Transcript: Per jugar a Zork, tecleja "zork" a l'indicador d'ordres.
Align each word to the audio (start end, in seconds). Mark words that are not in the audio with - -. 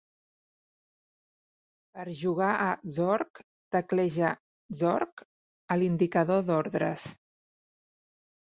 Per 1.97 2.05
jugar 2.21 2.47
a 2.69 2.71
Zork, 2.95 3.41
tecleja 3.77 4.33
"zork" 4.81 5.25
a 5.77 5.79
l'indicador 5.81 6.45
d'ordres. 6.49 7.09